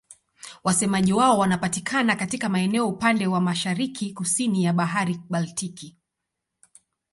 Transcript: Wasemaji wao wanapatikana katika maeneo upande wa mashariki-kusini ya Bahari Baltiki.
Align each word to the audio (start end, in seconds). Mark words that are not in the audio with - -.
Wasemaji 0.63 1.13
wao 1.13 1.37
wanapatikana 1.39 2.15
katika 2.15 2.49
maeneo 2.49 2.87
upande 2.89 3.27
wa 3.27 3.41
mashariki-kusini 3.41 4.63
ya 4.63 4.73
Bahari 4.73 5.19
Baltiki. 5.29 5.97